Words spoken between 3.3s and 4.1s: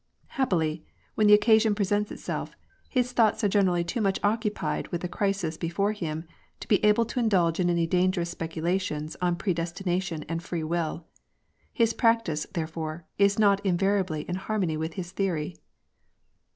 are generally too